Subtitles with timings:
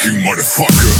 [0.00, 0.99] Rocking motherfucker.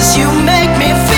[0.00, 1.09] Cause you make me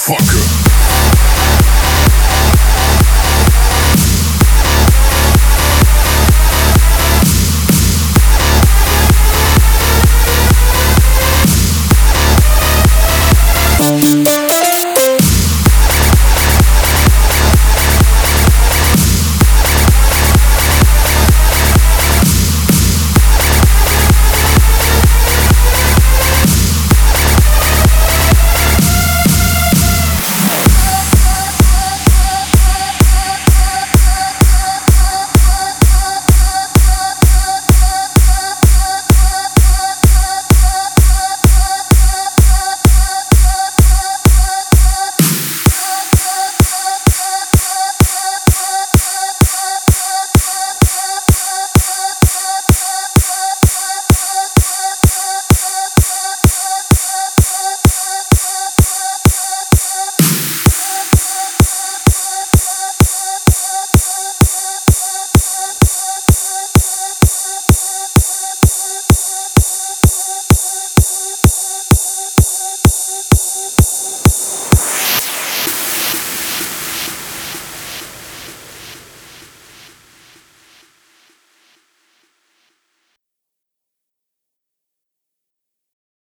[0.00, 0.29] Motherfucker.